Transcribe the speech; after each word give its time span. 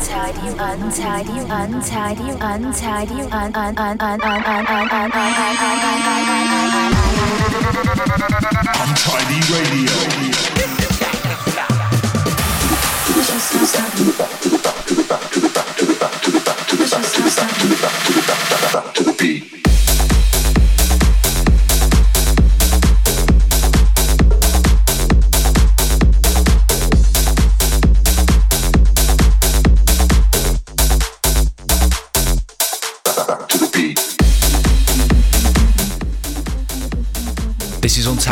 untidy, 0.00 0.48
untidy, 0.58 1.40
untidy, 1.50 2.30
untidy, 2.40 3.20
un 3.20 3.52
un 3.52 3.76
un 3.76 4.00
un 4.00 4.20
un 4.20 4.40
un 4.40 4.64
un 4.64 4.80
un 4.80 5.30
Untidy 8.80 9.40
Radio. 9.52 9.96
Just 13.22 13.54
no 13.54 14.89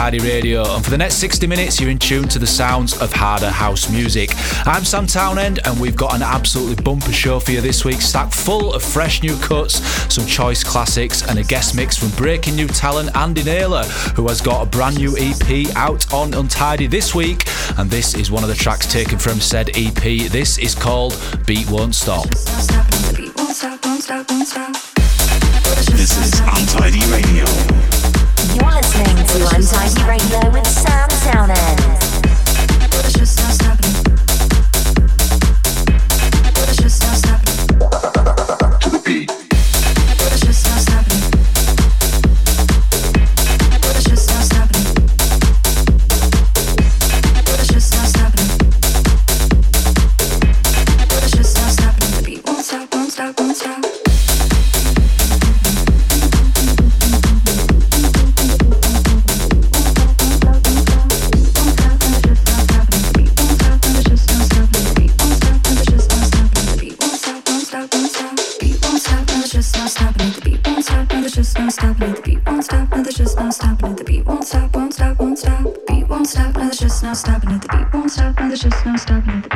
stopping. 0.08 0.24
This 0.24 0.38
is 0.38 0.40
Untidy 0.40 0.40
Radio, 0.40 0.74
and 0.74 0.84
for 0.84 0.90
the 0.90 0.98
next 0.98 1.16
60 1.16 1.46
minutes, 1.46 1.80
you're 1.80 1.90
in 1.90 1.98
tune 1.98 2.28
to 2.28 2.38
the 2.38 2.46
sounds 2.46 2.98
of 3.00 3.12
harder 3.12 3.50
house 3.50 3.90
music. 3.90 4.30
I'm 4.66 4.84
Sam 4.84 5.06
Townend, 5.06 5.60
and 5.66 5.78
we've 5.78 5.96
got 5.96 6.14
an 6.14 6.22
absolutely 6.22 6.82
bumper 6.82 7.12
show 7.12 7.38
for 7.40 7.52
you 7.52 7.60
this 7.60 7.84
week, 7.84 8.00
stacked 8.00 8.34
full 8.34 8.72
of 8.72 8.82
fresh 8.82 9.22
new 9.22 9.36
cuts, 9.38 9.82
some 10.12 10.26
choice 10.26 10.64
classics, 10.64 11.28
and 11.28 11.38
a 11.38 11.44
guest 11.44 11.74
mix 11.74 11.96
from 11.98 12.10
breaking 12.16 12.56
new 12.56 12.68
talent 12.68 13.14
Andy 13.16 13.42
Naylor, 13.44 13.84
who 14.16 14.26
has 14.28 14.40
got 14.40 14.66
a 14.66 14.70
brand 14.70 14.96
new 14.96 15.14
EP 15.18 15.76
out 15.76 16.10
on 16.12 16.32
Untidy 16.32 16.86
this 16.86 17.14
week. 17.14 17.44
And 17.76 17.90
this 17.90 18.14
is 18.14 18.30
one 18.30 18.42
of 18.42 18.48
the 18.48 18.56
tracks 18.56 18.90
taken 18.90 19.18
from 19.18 19.40
said 19.40 19.70
EP. 19.76 20.30
This 20.30 20.58
is 20.58 20.74
called 20.74 21.20
Beat 21.46 21.68
Won't 21.70 21.94
Stop. 21.94 22.26
No 22.26 22.32
stopping. 22.32 23.02
The 23.02 23.14
beat 23.16 23.36
won't 23.36 23.54
stop, 23.54 23.84
won't 23.84 24.02
stop, 24.02 24.30
won't 24.30 24.48
stop. 24.48 24.72
This 25.92 26.16
is 26.16 26.40
Untidy 26.40 27.00
Radio 27.10 28.07
listening 28.64 29.16
to 29.26 29.44
I'm 29.54 29.62
Tidy 29.62 30.02
Radio 30.08 30.50
with 30.50 30.66
Sam 30.66 31.08
Townend. 31.22 31.78
Just 33.12 33.38
stopping. 33.54 34.07
stopping 69.88 70.26
at 70.26 70.34
the 70.34 70.40
beat 70.42 70.66
won't 70.66 70.84
stop. 70.84 71.10
No, 71.12 71.20
there's 71.20 71.34
just 71.34 71.58
no 71.58 71.68
stopping 71.68 72.10
at 72.10 72.16
the 72.16 72.22
beat 72.22 72.46
won't 72.46 72.64
stop. 72.64 72.90
No, 72.90 73.02
there's 73.02 73.14
just 73.14 73.38
no 73.38 73.50
stopping 73.50 73.90
at 73.90 73.96
the 73.96 74.04
beat 74.04 74.26
won't 74.26 74.44
stop. 74.44 74.74
Won't 74.74 74.94
stop. 74.94 75.18
Won't 75.18 75.38
stop. 75.38 75.64
Beat 75.86 76.08
won't 76.08 76.28
stop. 76.28 76.54
No, 76.56 76.64
there's 76.64 76.78
just 76.78 77.02
no 77.02 77.14
stopping 77.14 77.50
at 77.52 77.62
the 77.62 77.68
beat 77.68 77.92
won't 77.92 78.10
stop. 78.10 78.38
No, 78.38 78.48
there's 78.48 78.60
just 78.60 78.84
no 78.84 78.96
stopping 78.96 79.30
at 79.30 79.47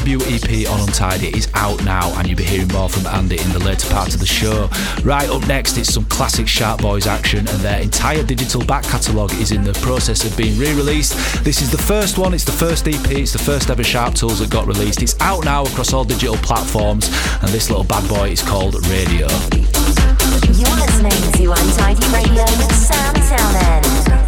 debut 0.00 0.20
EP 0.26 0.68
on 0.70 0.80
Untidy 0.80 1.28
is 1.28 1.48
out 1.54 1.82
now, 1.84 2.12
and 2.18 2.28
you'll 2.28 2.36
be 2.36 2.44
hearing 2.44 2.68
more 2.68 2.88
from 2.88 3.06
Andy 3.06 3.40
in 3.40 3.50
the 3.52 3.58
later 3.58 3.88
part 3.88 4.12
of 4.12 4.20
the 4.20 4.26
show. 4.26 4.68
Right 5.02 5.28
up 5.28 5.46
next, 5.48 5.78
it's 5.78 5.92
some 5.92 6.04
classic 6.04 6.46
Sharp 6.46 6.82
Boys 6.82 7.06
action, 7.06 7.40
and 7.40 7.58
their 7.60 7.80
entire 7.80 8.22
digital 8.22 8.64
back 8.64 8.84
catalogue 8.84 9.32
is 9.34 9.52
in 9.52 9.64
the 9.64 9.72
process 9.74 10.24
of 10.24 10.36
being 10.36 10.58
re 10.58 10.74
released. 10.74 11.44
This 11.44 11.62
is 11.62 11.70
the 11.70 11.78
first 11.78 12.18
one, 12.18 12.34
it's 12.34 12.44
the 12.44 12.52
first 12.52 12.86
EP, 12.86 13.10
it's 13.10 13.32
the 13.32 13.38
first 13.38 13.70
ever 13.70 13.84
Sharp 13.84 14.14
Tools 14.14 14.38
that 14.40 14.50
got 14.50 14.66
released. 14.66 15.02
It's 15.02 15.18
out 15.20 15.44
now 15.44 15.64
across 15.64 15.92
all 15.92 16.04
digital 16.04 16.36
platforms, 16.36 17.08
and 17.40 17.48
this 17.48 17.70
little 17.70 17.84
bad 17.84 18.06
boy 18.08 18.30
is 18.30 18.42
called 18.42 18.74
Radio. 18.88 19.28
You're 20.52 20.76
listening 20.76 21.32
to 21.32 21.52
Untidy 21.52 22.06
Radio 22.12 22.42
with 22.42 22.74
Sam 22.74 23.14
Townend. 23.14 24.25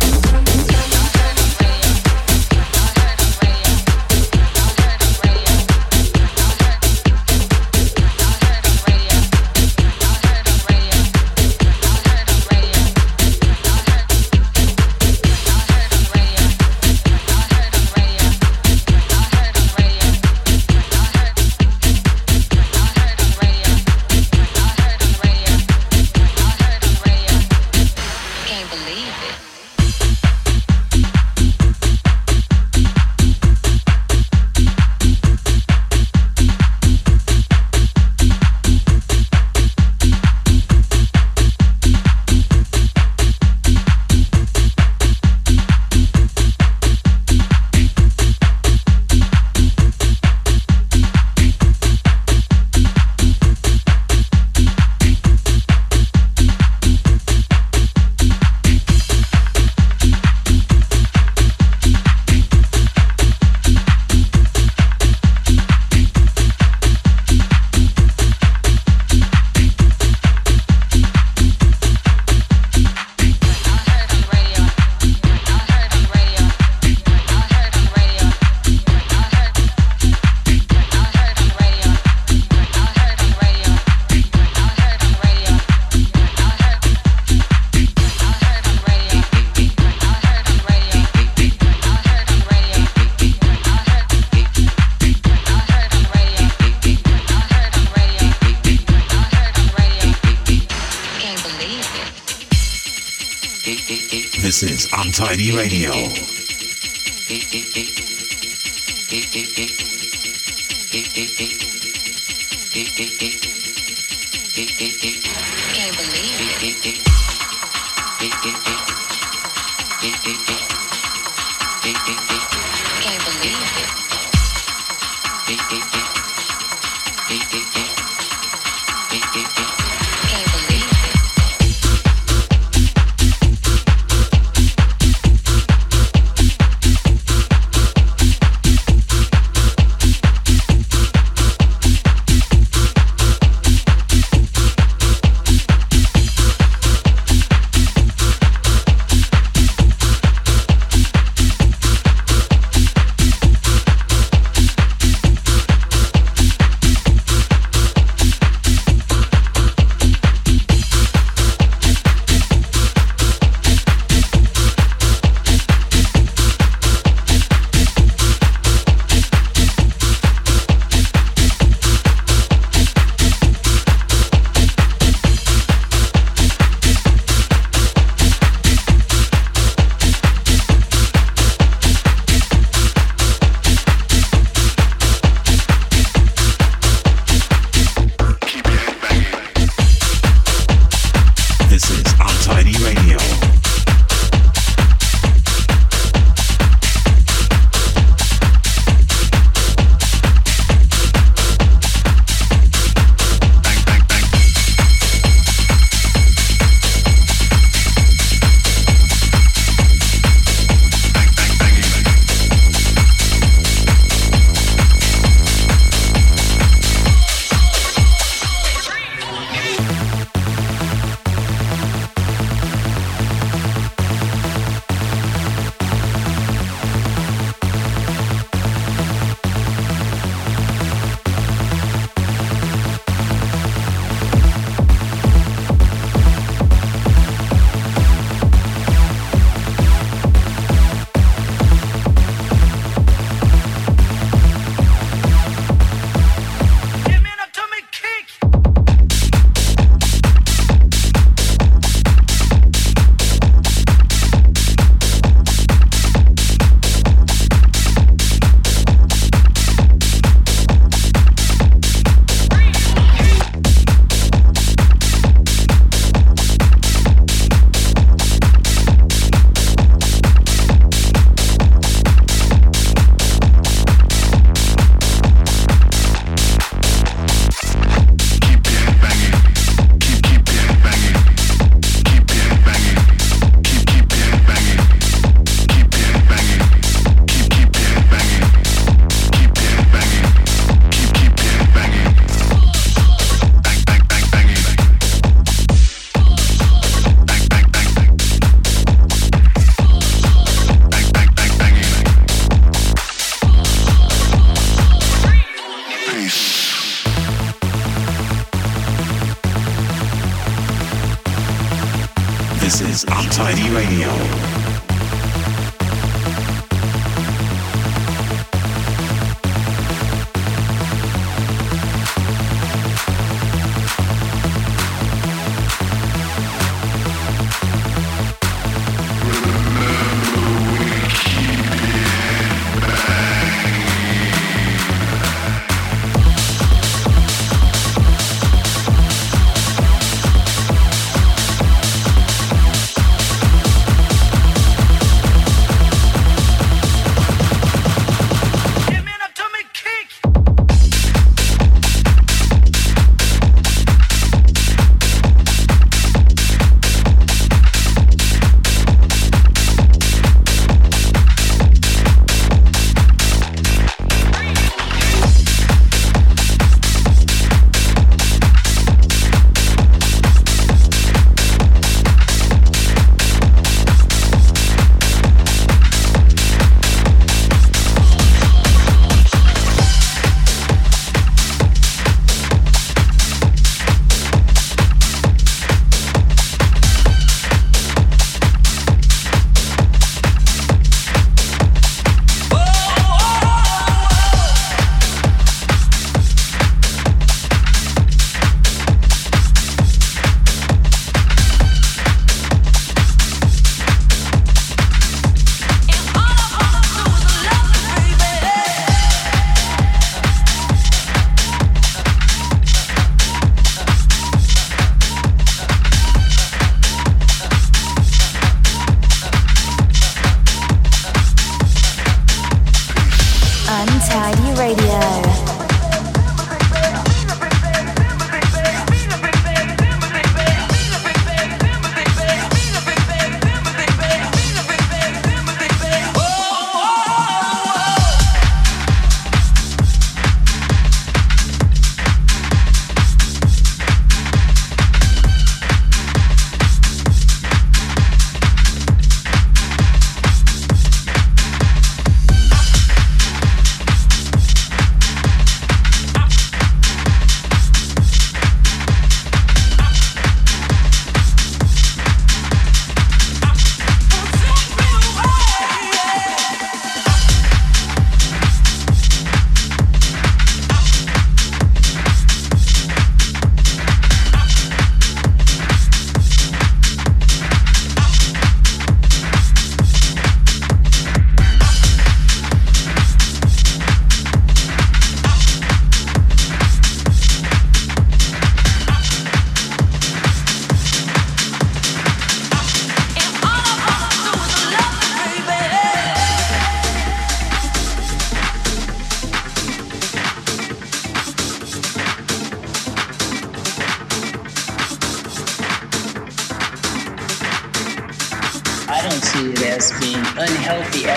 Untidy 105.20 105.50
Radio. 105.50 106.27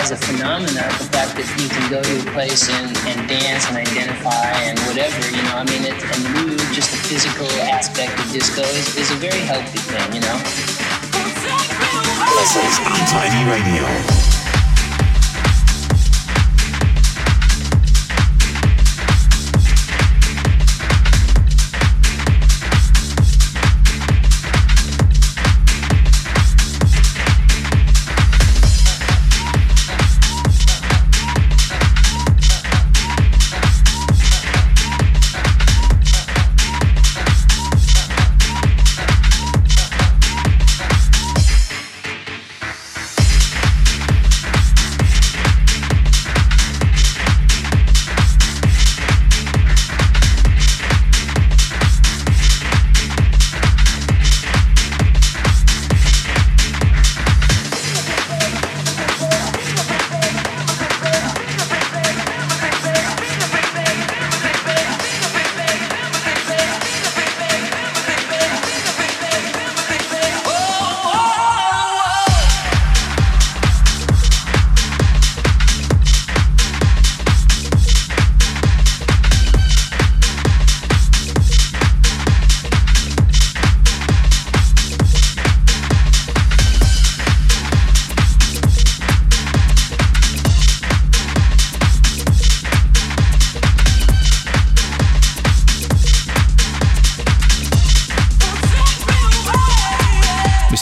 As 0.02 0.10
a 0.10 0.16
phenomenon. 0.16 0.90
The 0.98 1.08
fact 1.14 1.38
that 1.38 1.46
you 1.62 1.68
can 1.70 1.86
go 1.88 2.02
to 2.02 2.14
a 2.18 2.32
place 2.34 2.68
and, 2.68 2.90
and 3.06 3.28
dance 3.28 3.68
and 3.68 3.76
identify 3.78 4.50
and 4.66 4.76
whatever, 4.90 5.22
you 5.30 5.42
know, 5.46 5.54
I 5.54 5.64
mean, 5.64 5.86
it, 5.86 5.94
and 5.94 6.22
move, 6.34 6.58
just 6.74 6.90
the 6.90 6.98
physical 6.98 7.46
aspect 7.70 8.18
of 8.18 8.26
disco 8.32 8.62
is, 8.62 8.96
is 8.96 9.10
a 9.12 9.18
very 9.22 9.40
healthy 9.46 9.78
thing, 9.78 10.12
you 10.12 10.20
know? 10.20 10.38
This 12.34 12.56
is 12.58 12.74
Untidy 12.82 13.46
Radio. 13.46 14.21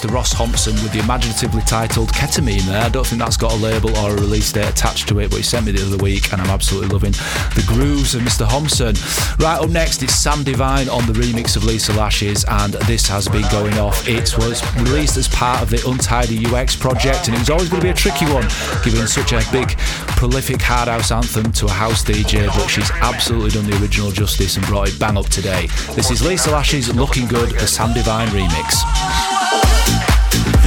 With 0.03 0.93
the 0.93 1.01
imaginatively 1.01 1.61
titled 1.63 2.09
Ketamine 2.11 2.63
there. 2.63 2.83
I 2.83 2.89
don't 2.89 3.07
think 3.07 3.21
that's 3.21 3.37
got 3.37 3.53
a 3.53 3.57
label 3.57 3.95
or 3.99 4.13
a 4.13 4.15
release 4.15 4.51
date 4.51 4.69
attached 4.69 5.09
to 5.09 5.19
it, 5.21 5.31
but 5.31 5.37
he 5.37 5.43
sent 5.43 5.67
me 5.67 5.73
the 5.73 5.87
other 5.87 6.03
week 6.03 6.33
and 6.33 6.41
I'm 6.41 6.49
absolutely 6.49 6.89
loving 6.89 7.13
the 7.55 7.65
grooves 7.67 8.15
of 8.15 8.23
Mr. 8.23 8.47
Homson. 8.47 8.95
Right 9.39 9.61
up 9.61 9.69
next, 9.69 10.03
it's 10.03 10.15
Sam 10.15 10.43
Divine 10.43 10.89
on 10.89 11.07
the 11.07 11.13
remix 11.13 11.57
of 11.57 11.65
Lisa 11.65 11.93
Lashes, 11.93 12.45
and 12.49 12.75
this 12.89 13.07
has 13.09 13.29
been 13.29 13.45
going 13.51 13.75
off. 13.79 14.09
It 14.09 14.37
was 14.39 14.65
released 14.77 15.17
as 15.17 15.29
part 15.29 15.63
of 15.63 15.71
the 15.71 15.83
Untidy 15.87 16.47
UX 16.47 16.77
project, 16.77 17.29
and 17.29 17.37
it 17.37 17.41
was 17.41 17.51
always 17.51 17.69
going 17.69 17.81
to 17.81 17.87
be 17.87 17.91
a 17.91 17.95
tricky 17.95 18.25
one, 18.27 18.49
given 18.83 19.07
such 19.07 19.33
a 19.33 19.43
big, 19.53 19.77
prolific 20.17 20.63
hard 20.63 20.89
house 20.89 21.11
anthem 21.11 21.53
to 21.53 21.67
a 21.67 21.71
house 21.71 22.03
DJ, 22.03 22.47
but 22.47 22.69
she's 22.69 22.91
absolutely 23.03 23.51
done 23.51 23.69
the 23.69 23.77
original 23.83 24.11
justice 24.11 24.57
and 24.57 24.65
brought 24.67 24.89
it 24.89 24.99
bang 24.99 25.17
up 25.17 25.27
today. 25.27 25.67
This 25.95 26.11
is 26.11 26.25
Lisa 26.25 26.51
Lashes 26.51 26.95
Looking 26.95 27.27
Good, 27.27 27.51
the 27.51 27.67
Sam 27.67 27.93
Divine 27.93 28.29
remix. 28.29 29.20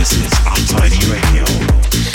This 0.03 0.17
is 0.17 0.33
Untidy 0.45 0.99
Radio. 1.09 2.12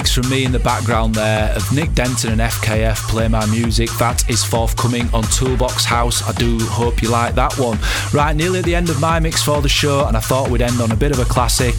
Remix 0.00 0.14
from 0.14 0.28
me 0.30 0.44
in 0.44 0.52
the 0.52 0.58
background 0.58 1.14
there 1.14 1.52
of 1.54 1.72
Nick 1.72 1.92
Denton 1.92 2.32
and 2.32 2.40
FKF 2.40 2.96
Play 3.08 3.28
My 3.28 3.44
Music. 3.46 3.90
That 3.98 4.28
is 4.28 4.44
forthcoming 4.44 5.08
on 5.12 5.22
Toolbox 5.24 5.84
House. 5.84 6.22
I 6.28 6.32
do 6.32 6.58
hope 6.60 7.02
you 7.02 7.10
like 7.10 7.34
that 7.34 7.58
one. 7.58 7.78
Right, 8.12 8.34
nearly 8.34 8.60
at 8.60 8.64
the 8.64 8.74
end 8.74 8.88
of 8.88 9.00
my 9.00 9.20
mix 9.20 9.42
for 9.42 9.60
the 9.60 9.68
show, 9.68 10.06
and 10.06 10.16
I 10.16 10.20
thought 10.20 10.50
we'd 10.50 10.62
end 10.62 10.80
on 10.80 10.92
a 10.92 10.96
bit 10.96 11.12
of 11.12 11.18
a 11.18 11.24
classic. 11.24 11.74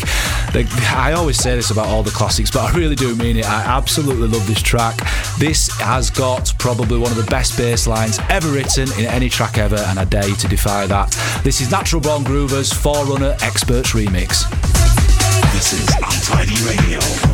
I 0.93 1.13
always 1.13 1.38
say 1.38 1.55
this 1.55 1.71
about 1.71 1.88
all 1.88 2.03
the 2.03 2.12
classics, 2.12 2.51
but 2.51 2.62
I 2.62 2.77
really 2.77 2.95
do 2.95 3.15
mean 3.15 3.38
it. 3.38 3.45
I 3.45 3.63
absolutely 3.77 4.27
love 4.27 4.45
this 4.47 4.62
track. 4.62 4.97
This 5.39 5.69
has 5.79 6.10
got 6.10 6.53
probably 6.60 6.97
one 6.97 7.12
of 7.12 7.17
the 7.17 7.29
best 7.29 7.57
bass 7.57 7.88
lines 7.88 8.19
ever 8.29 8.49
written 8.49 8.91
in 8.99 9.05
any 9.05 9.29
track 9.29 9.57
ever, 9.57 9.77
and 9.77 9.99
I 9.99 10.05
dare 10.05 10.27
you 10.27 10.36
to 10.36 10.47
defy 10.47 10.86
that. 10.88 11.12
This 11.43 11.62
is 11.62 11.71
Natural 11.71 12.01
Born 12.01 12.23
Groovers 12.23 12.73
Forerunner 12.73 13.36
Experts 13.41 13.91
Remix. 13.91 14.49
This 15.53 15.73
is 15.73 15.88
Untidy 15.95 16.55
Radio. 16.65 17.31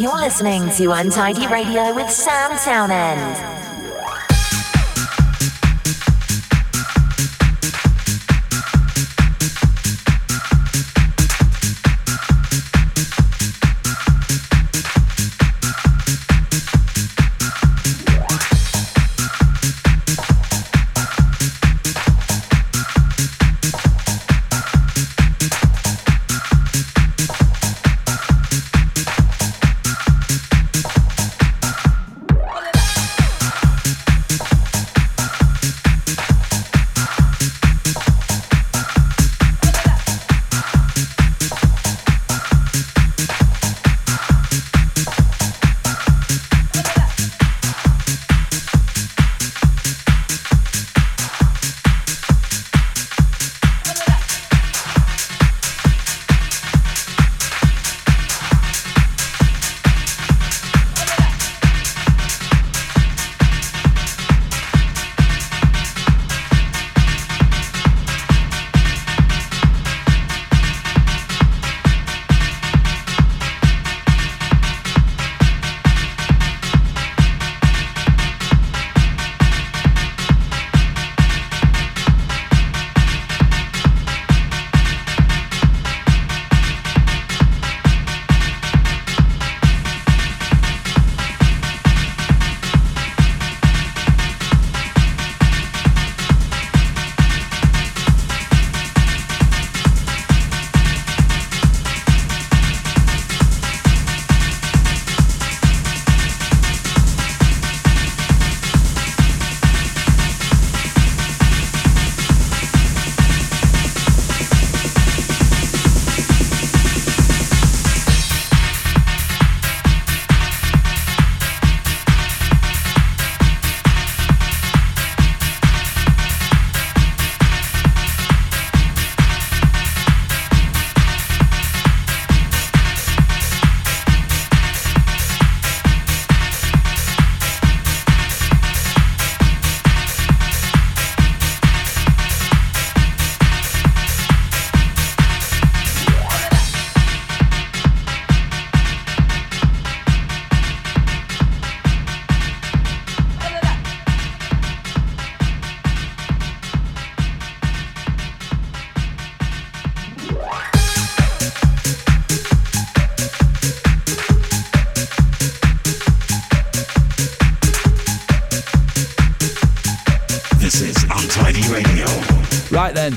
You're 0.00 0.16
listening 0.16 0.70
to 0.78 0.92
Untidy 0.92 1.46
Radio 1.46 1.94
with 1.94 2.10
Sam 2.10 2.56
Townend. 2.56 3.59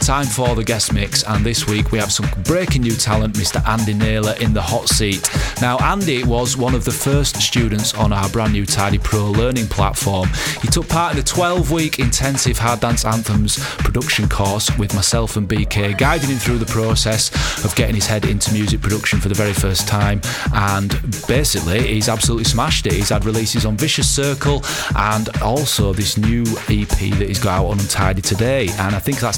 Time 0.04 0.26
for 0.26 0.54
the 0.54 0.64
guest 0.64 0.94
mix, 0.94 1.24
and 1.24 1.46
this 1.46 1.66
week 1.66 1.94
we 1.94 1.98
have 1.98 2.12
some 2.12 2.28
breaking 2.44 2.82
new 2.82 2.96
talent, 2.96 3.36
Mr. 3.36 3.66
Andy 3.66 3.94
Naylor 3.94 4.34
in 4.42 4.54
the 4.54 4.62
hot 4.62 4.90
seat. 4.90 5.30
Now, 5.62 5.78
Andy 5.78 6.26
was 6.26 6.58
one 6.58 6.76
of 6.76 6.84
the 6.84 6.92
first 6.92 7.38
students 7.42 7.94
on 7.94 8.12
our 8.12 8.28
brand 8.30 8.52
new 8.52 8.66
Tidy 8.66 8.98
Pro 8.98 9.32
learning 9.32 9.68
platform. 9.68 10.28
He 10.62 10.68
took 10.68 10.90
part 10.90 11.14
in 11.14 11.18
the 11.18 11.24
12 11.24 11.72
week 11.72 12.00
intensive 12.00 12.58
Hard 12.58 12.82
Dance 12.82 13.06
Anthems 13.06 13.58
production 13.78 14.28
course 14.28 14.76
with 14.78 14.94
myself 14.94 15.38
and 15.38 15.48
BK, 15.48 15.98
guiding 15.98 16.32
him 16.32 16.38
through 16.38 16.58
the 16.58 16.66
process 16.66 17.32
of 17.64 17.74
getting 17.76 17.96
his 17.96 18.06
head 18.06 18.26
into 18.26 18.52
music 18.52 18.82
production 18.82 19.22
for 19.22 19.30
the 19.30 19.36
very 19.36 19.54
first 19.54 19.88
time. 19.88 20.20
And 20.54 20.90
basically, 21.28 21.88
he's 21.88 22.10
absolutely 22.10 22.46
smashed 22.46 22.88
it. 22.88 22.94
He's 22.94 23.10
had 23.10 23.24
releases 23.24 23.66
on 23.66 23.78
Vicious 23.78 24.10
Circle 24.10 24.64
and 24.98 25.30
also 25.42 25.94
this 25.94 26.18
new 26.18 26.42
EP 26.68 26.90
that 26.90 27.28
he's 27.28 27.40
got 27.40 27.62
out 27.62 27.68
on 27.68 27.80
Untidy 27.80 28.22
today. 28.22 28.68
And 28.80 28.96
I 28.96 29.00
think 29.00 29.20
that's 29.20 29.38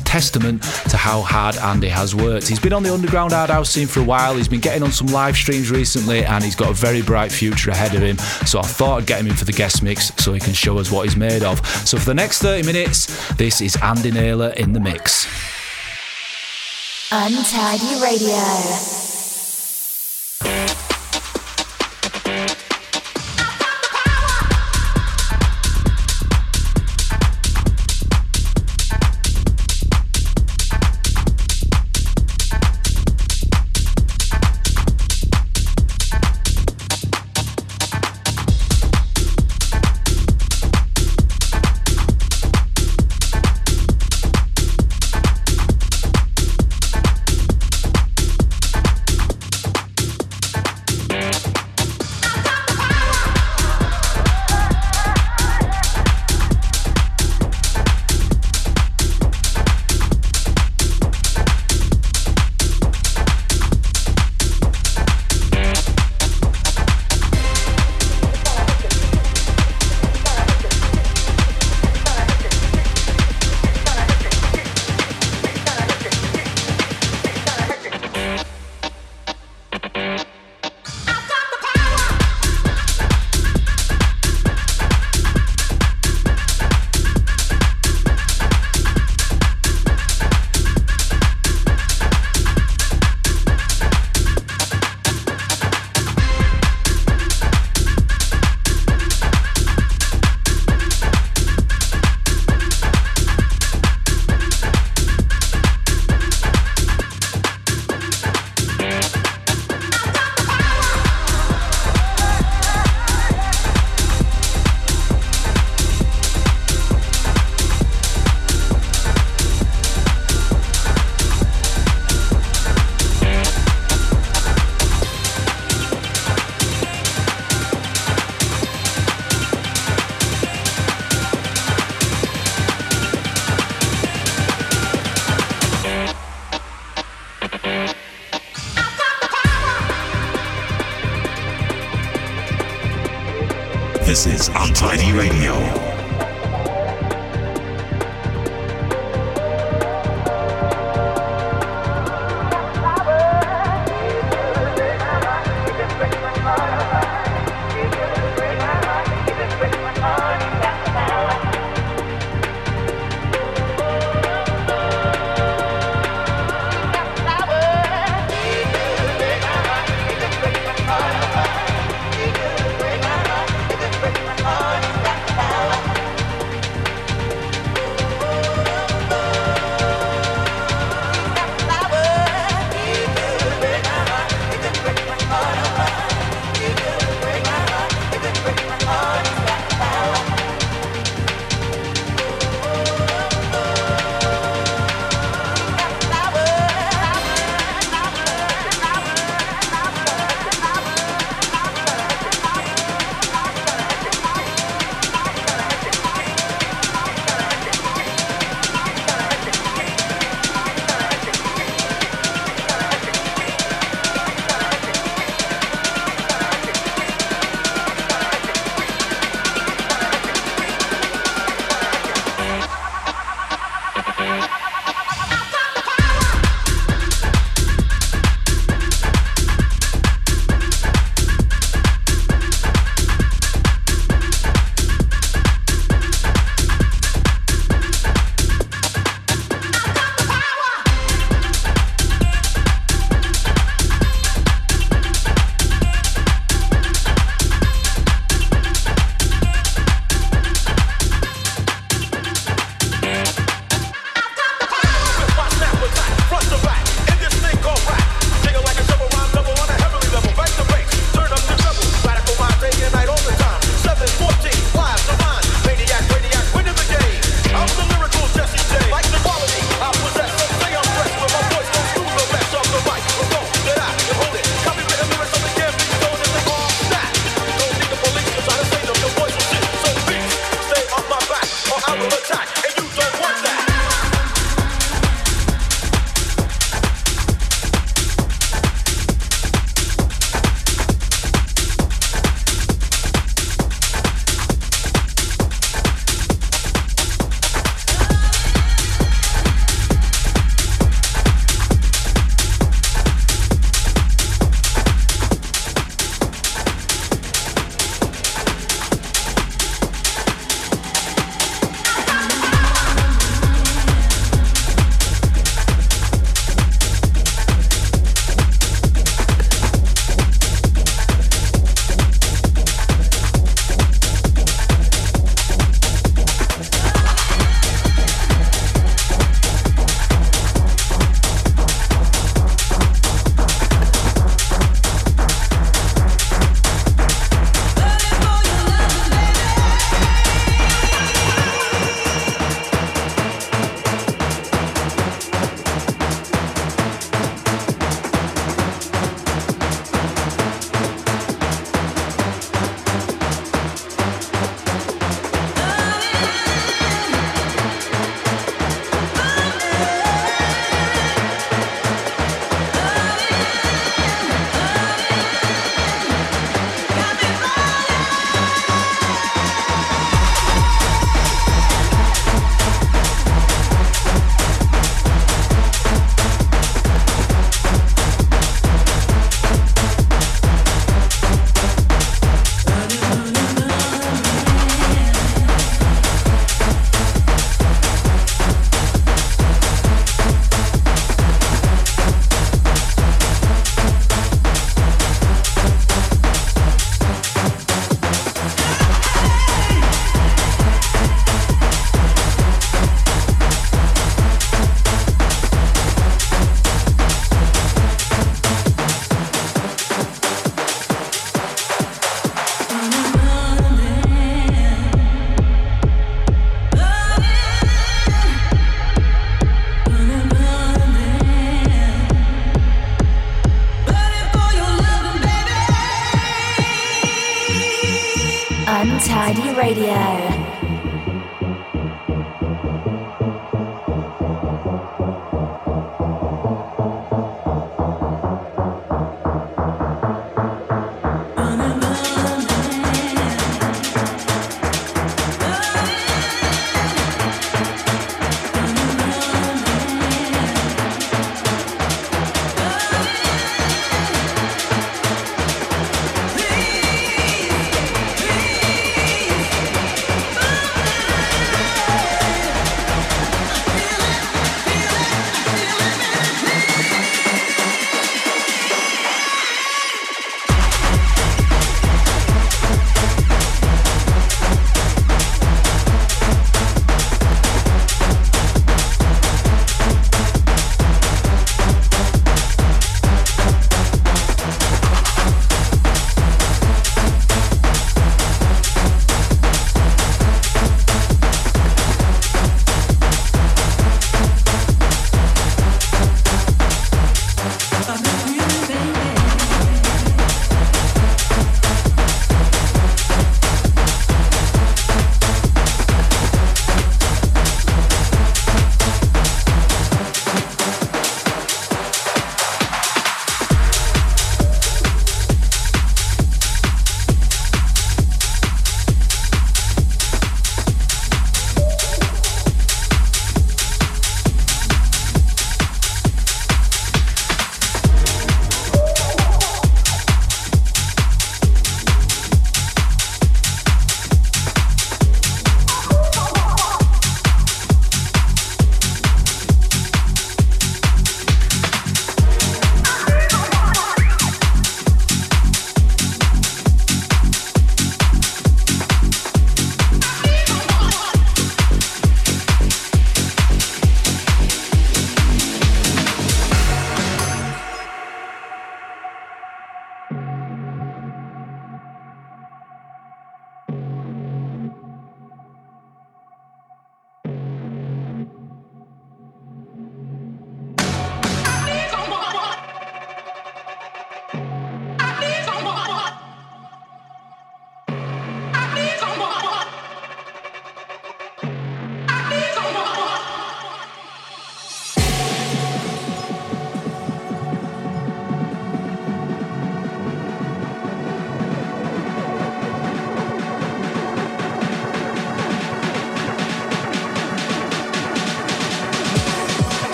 testament 0.59 0.89
to 0.89 0.97
how 0.97 1.21
hard 1.21 1.57
Andy 1.57 1.89
has 1.89 2.15
worked. 2.15 2.47
He's 2.47 2.59
been 2.59 2.73
on 2.73 2.83
the 2.83 2.93
underground 2.93 3.31
hard 3.33 3.49
house 3.49 3.69
scene 3.69 3.87
for 3.87 3.99
a 3.99 4.03
while. 4.03 4.35
He's 4.35 4.47
been 4.47 4.59
getting 4.59 4.83
on 4.83 4.91
some 4.91 5.07
live 5.07 5.35
streams 5.35 5.71
recently 5.71 6.25
and 6.25 6.43
he's 6.43 6.55
got 6.55 6.69
a 6.69 6.73
very 6.73 7.01
bright 7.01 7.31
future 7.31 7.71
ahead 7.71 7.95
of 7.95 8.01
him. 8.01 8.17
So 8.45 8.59
I 8.59 8.63
thought 8.63 8.97
I'd 9.01 9.07
get 9.07 9.19
him 9.19 9.27
in 9.27 9.35
for 9.35 9.45
the 9.45 9.53
guest 9.53 9.83
mix 9.83 10.13
so 10.15 10.33
he 10.33 10.39
can 10.39 10.53
show 10.53 10.77
us 10.77 10.91
what 10.91 11.03
he's 11.03 11.15
made 11.15 11.43
of. 11.43 11.65
So 11.87 11.97
for 11.97 12.05
the 12.05 12.13
next 12.13 12.41
30 12.41 12.65
minutes, 12.65 13.33
this 13.35 13.61
is 13.61 13.75
Andy 13.77 14.11
Naylor 14.11 14.49
in 14.49 14.73
the 14.73 14.79
mix. 14.79 15.27
Untidy 17.11 18.01
Radio. 18.01 19.14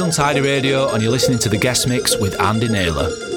Is 0.00 0.16
Untidy 0.18 0.40
Radio, 0.40 0.88
and 0.92 1.02
you're 1.02 1.12
listening 1.12 1.38
to 1.38 1.48
the 1.48 1.58
guest 1.58 1.86
mix 1.86 2.16
with 2.16 2.40
Andy 2.40 2.68
Naylor. 2.68 3.29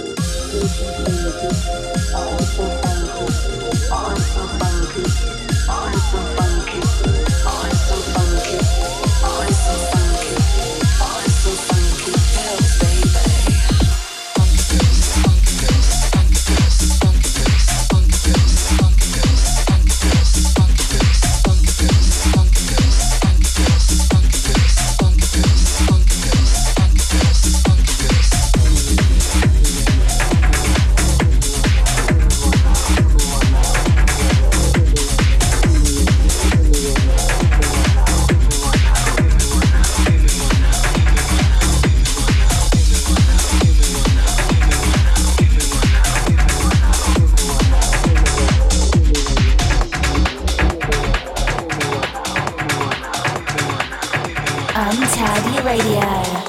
Cloudy 55.24 55.62
Radio. 55.64 56.43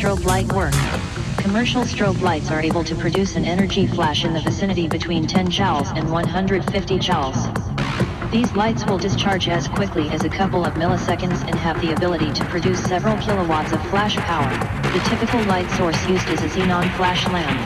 Strobe 0.00 0.24
light 0.24 0.50
work? 0.54 0.72
Commercial 1.36 1.82
strobe 1.82 2.22
lights 2.22 2.50
are 2.50 2.62
able 2.62 2.82
to 2.82 2.94
produce 2.94 3.36
an 3.36 3.44
energy 3.44 3.86
flash 3.86 4.24
in 4.24 4.32
the 4.32 4.40
vicinity 4.40 4.88
between 4.88 5.26
10 5.26 5.48
joules 5.48 5.94
and 5.94 6.10
150 6.10 6.98
joules. 6.98 8.30
These 8.30 8.50
lights 8.52 8.86
will 8.86 8.96
discharge 8.96 9.46
as 9.50 9.68
quickly 9.68 10.08
as 10.08 10.24
a 10.24 10.30
couple 10.30 10.64
of 10.64 10.72
milliseconds 10.72 11.42
and 11.46 11.54
have 11.54 11.78
the 11.82 11.92
ability 11.92 12.32
to 12.32 12.44
produce 12.46 12.82
several 12.82 13.14
kilowatts 13.18 13.74
of 13.74 13.86
flash 13.90 14.16
power. 14.16 14.48
The 14.94 15.00
typical 15.00 15.42
light 15.44 15.70
source 15.72 16.00
used 16.08 16.26
is 16.30 16.40
a 16.40 16.48
xenon 16.48 16.90
flash 16.96 17.26
lamp. 17.28 17.60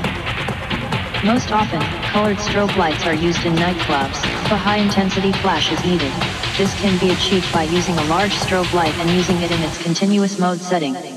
Most 1.25 1.53
often, 1.53 1.83
colored 2.11 2.39
strobe 2.39 2.77
lights 2.77 3.07
are 3.07 3.15
used 3.15 3.47
in 3.47 3.55
nightclubs, 3.55 4.21
but 4.51 4.59
high-intensity 4.59 5.31
flash 5.35 5.71
is 5.71 5.85
needed. 5.85 6.11
This 6.59 6.75
can 6.81 6.99
be 6.99 7.13
achieved 7.13 7.53
by 7.53 7.63
using 7.63 7.97
a 7.97 8.05
large 8.07 8.33
strobe 8.33 8.73
light 8.73 8.95
and 8.95 9.09
using 9.11 9.41
it 9.41 9.53
in 9.53 9.63
its 9.63 9.81
continuous 9.81 10.41
mode 10.41 10.59
setting. 10.59 11.14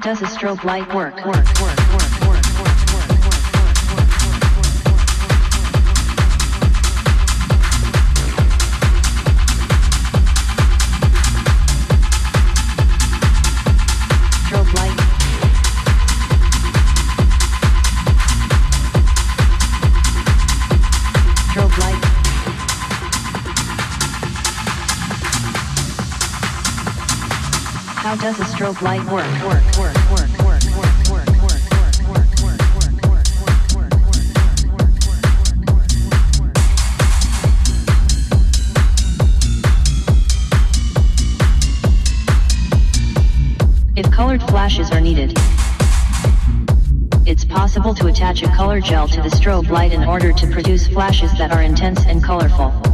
Does 0.00 0.22
a 0.22 0.26
strobe 0.26 0.64
light 0.64 0.94
work? 0.94 1.14
Work, 1.26 1.46
work, 1.60 1.79
strobe 28.60 28.82
light 28.82 29.00
work, 29.10 29.24
work, 29.48 29.64
work, 29.78 29.96
work. 30.10 30.30
If 43.96 44.10
colored 44.10 44.42
flashes 44.42 44.90
are 44.90 45.00
needed, 45.00 45.32
it's 47.26 47.46
possible 47.46 47.94
to 47.94 48.08
attach 48.08 48.42
a 48.42 48.48
color 48.48 48.82
gel 48.82 49.08
to 49.08 49.22
the 49.22 49.30
strobe 49.30 49.70
light 49.70 49.94
in 49.94 50.04
order 50.04 50.34
to 50.34 50.46
produce 50.48 50.86
flashes 50.86 51.32
that 51.38 51.50
are 51.50 51.62
intense 51.62 52.04
and 52.04 52.22
colorful. 52.22 52.89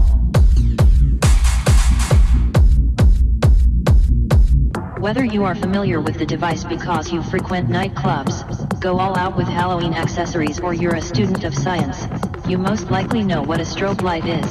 Whether 5.07 5.25
you 5.25 5.45
are 5.45 5.55
familiar 5.55 6.01
with 6.01 6.19
the 6.19 6.27
device 6.27 6.65
because 6.65 7.13
you 7.13 7.23
frequent 7.23 7.69
nightclubs, 7.69 8.43
go 8.81 8.99
all 8.99 9.17
out 9.17 9.37
with 9.37 9.47
Halloween 9.47 9.95
accessories 9.95 10.59
or 10.59 10.75
you're 10.75 10.97
a 10.97 11.01
student 11.01 11.45
of 11.45 11.55
science, 11.55 12.09
you 12.49 12.59
most 12.59 12.91
likely 12.91 13.23
know 13.23 13.41
what 13.41 13.61
a 13.61 13.63
strobe 13.63 14.03
light 14.03 14.27
is. 14.27 14.51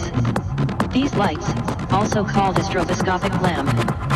These 0.93 1.14
lights, 1.16 1.51
also 1.91 2.24
called 2.24 2.58
a 2.58 2.62
stroboscopic 2.62 3.36
lamp, 3.41 3.68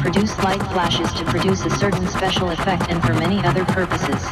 produce 0.01 0.31
light 0.39 0.63
flashes 0.71 1.11
to 1.19 1.25
produce 1.25 1.65
a 1.65 1.71
certain 1.71 2.07
special 2.07 2.51
effect 2.51 2.89
and 2.89 3.03
for 3.03 3.13
many 3.15 3.39
other 3.39 3.65
purposes. 3.65 4.23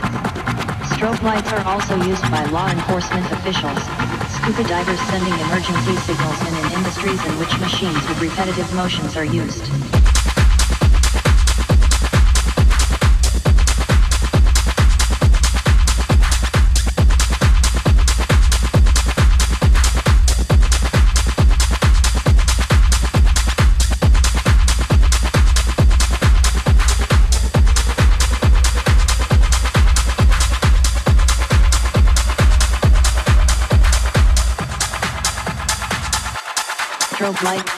Strobe 0.95 1.21
lights 1.23 1.51
are 1.51 1.65
also 1.67 2.01
used 2.03 2.23
by 2.31 2.45
law 2.45 2.69
enforcement 2.69 3.29
officials, 3.33 3.83
scuba 4.31 4.63
divers 4.63 5.01
sending 5.11 5.33
emergency 5.51 5.97
signals 6.07 6.39
and 6.39 6.55
in 6.55 6.77
industries 6.77 7.25
in 7.25 7.37
which 7.37 7.59
machines 7.59 7.99
with 8.07 8.21
repetitive 8.21 8.73
motions 8.75 9.17
are 9.17 9.25
used. 9.25 9.96
like 37.43 37.76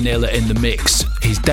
Vanilla 0.00 0.30
in 0.30 0.48
the 0.48 0.54
mix 0.54 0.99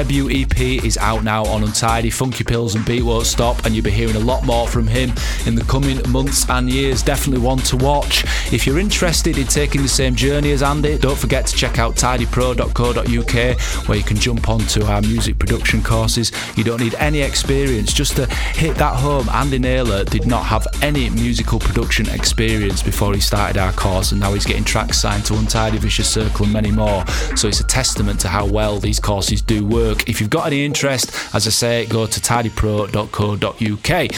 debut 0.04 0.30
EP 0.30 0.60
is 0.60 0.96
out 1.00 1.24
now 1.24 1.44
on 1.46 1.64
Untidy, 1.64 2.12
Funky 2.12 2.44
Pills 2.44 2.76
and 2.76 2.86
Beat 2.86 3.02
Won't 3.02 3.26
Stop, 3.26 3.66
and 3.66 3.74
you'll 3.74 3.84
be 3.84 3.90
hearing 3.90 4.16
a 4.16 4.20
lot 4.20 4.46
more 4.46 4.68
from 4.68 4.86
him 4.86 5.12
in 5.48 5.56
the 5.56 5.64
coming 5.64 6.00
months 6.12 6.48
and 6.52 6.70
years. 6.70 7.02
Definitely 7.02 7.44
one 7.44 7.58
to 7.60 7.78
watch. 7.78 8.24
If 8.54 8.68
you're 8.68 8.78
interested 8.78 9.40
in 9.40 9.48
taking 9.48 9.82
the 9.82 9.88
same 9.88 10.14
journey 10.14 10.52
as 10.52 10.62
Andy, 10.62 11.00
don't 11.00 11.18
forget 11.18 11.48
to 11.48 11.56
check 11.56 11.80
out 11.80 11.96
tidypro.co.uk 11.96 13.88
where 13.88 13.98
you 13.98 14.04
can 14.04 14.18
jump 14.18 14.48
onto 14.48 14.84
our 14.84 15.02
music 15.02 15.40
production 15.40 15.82
courses. 15.82 16.32
You 16.56 16.64
don't 16.64 16.80
need 16.80 16.94
any 16.96 17.22
experience 17.22 17.92
just 17.92 18.18
to 18.18 18.28
hit 18.28 18.78
that 18.78 18.98
home. 18.98 19.28
Andy 19.30 19.58
Naylor 19.58 20.04
did 20.04 20.28
not 20.28 20.46
have 20.46 20.68
any 20.84 21.10
musical 21.10 21.58
production 21.58 22.08
experience 22.10 22.84
before 22.84 23.16
he 23.16 23.20
started 23.20 23.58
our 23.58 23.72
course, 23.72 24.12
and 24.12 24.22
now 24.22 24.34
he's 24.34 24.46
getting 24.46 24.64
tracks 24.64 25.00
signed 25.00 25.26
to 25.26 25.34
Untidy 25.34 25.80
Vicious 25.80 26.08
Circle 26.08 26.46
and 26.46 26.54
many 26.54 26.70
more. 26.70 27.04
So 27.36 27.48
it's 27.48 27.62
a 27.62 27.68
testament 27.68 28.20
to 28.20 28.28
how 28.28 28.46
well 28.46 28.78
these 28.78 29.00
courses 29.00 29.42
do 29.42 29.66
work 29.66 29.87
work. 29.88 30.08
If 30.10 30.20
you've 30.20 30.30
got 30.30 30.48
any 30.48 30.66
interest, 30.66 31.12
as 31.34 31.48
I 31.48 31.52
say, 31.52 31.86
go 31.86 32.06
to 32.06 32.20
tidypro.co.uk. 32.20 34.12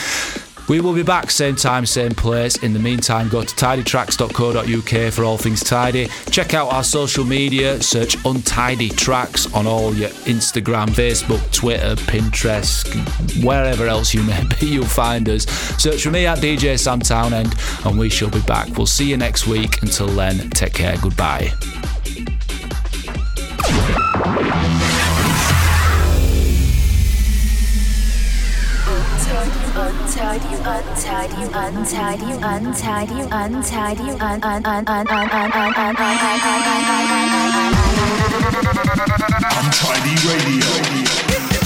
We 0.70 0.82
will 0.82 0.94
be 0.94 1.02
back 1.02 1.32
same 1.32 1.56
time, 1.56 1.88
same 1.88 2.12
place. 2.12 2.58
In 2.58 2.74
the 2.74 2.80
meantime, 2.80 3.28
go 3.28 3.42
to 3.42 3.56
tidytracks.co.uk 3.56 5.14
for 5.14 5.24
all 5.24 5.38
things 5.38 5.64
tidy. 5.64 6.10
Check 6.30 6.54
out 6.54 6.72
our 6.72 6.84
social 6.84 7.26
media, 7.26 7.82
search 7.82 8.24
Untidy 8.24 8.90
Tracks 8.90 9.52
on 9.56 9.66
all 9.66 9.96
your 9.96 10.10
Instagram, 10.10 10.90
Facebook, 10.90 11.42
Twitter, 11.52 11.96
Pinterest, 11.96 13.44
wherever 13.44 13.88
else 13.88 14.14
you 14.14 14.22
may 14.22 14.44
be, 14.60 14.68
you'll 14.68 14.86
find 14.86 15.28
us. 15.28 15.46
Search 15.82 16.04
for 16.04 16.12
me 16.12 16.28
at 16.28 16.38
DJ 16.38 16.78
Sam 16.78 17.00
Townend, 17.00 17.56
and 17.84 17.98
we 17.98 18.10
shall 18.10 18.30
be 18.30 18.42
back. 18.42 18.70
We'll 18.78 18.86
see 18.86 19.10
you 19.10 19.18
next 19.18 19.48
week. 19.48 19.82
Until 19.82 20.08
then, 20.10 20.52
take 20.52 20.74
care. 20.74 20.98
Goodbye. 21.02 21.52
Untidy, 30.20 30.52
untidy, 30.68 31.44
untidy, 31.56 32.32
untidy, 32.44 33.20
untidy, 33.32 34.10
un 34.12 34.44
un 34.44 34.66
un 34.66 34.84
un 34.84 35.08
un 35.08 35.08
un 35.08 35.40
un 35.40 35.72
un 35.80 35.96
un 35.96 36.20
Untidy 39.62 40.16
Radio. 40.28 41.59